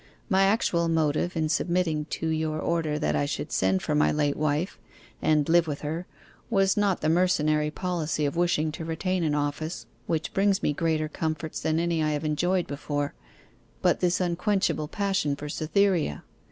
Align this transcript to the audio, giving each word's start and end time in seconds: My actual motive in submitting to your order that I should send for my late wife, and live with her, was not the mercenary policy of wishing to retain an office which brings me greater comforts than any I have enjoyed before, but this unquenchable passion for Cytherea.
My 0.29 0.45
actual 0.45 0.87
motive 0.87 1.37
in 1.37 1.47
submitting 1.47 2.05
to 2.05 2.27
your 2.27 2.57
order 2.57 2.97
that 2.97 3.15
I 3.15 3.27
should 3.27 3.51
send 3.51 3.83
for 3.83 3.93
my 3.93 4.11
late 4.11 4.35
wife, 4.35 4.79
and 5.21 5.47
live 5.47 5.67
with 5.67 5.81
her, 5.81 6.07
was 6.49 6.75
not 6.75 7.01
the 7.01 7.07
mercenary 7.07 7.69
policy 7.69 8.25
of 8.25 8.35
wishing 8.35 8.71
to 8.71 8.83
retain 8.83 9.23
an 9.23 9.35
office 9.35 9.85
which 10.07 10.33
brings 10.33 10.63
me 10.63 10.73
greater 10.73 11.07
comforts 11.07 11.59
than 11.59 11.79
any 11.79 12.01
I 12.01 12.13
have 12.13 12.25
enjoyed 12.25 12.65
before, 12.65 13.13
but 13.83 13.99
this 13.99 14.19
unquenchable 14.19 14.87
passion 14.87 15.35
for 15.35 15.47
Cytherea. 15.47 16.23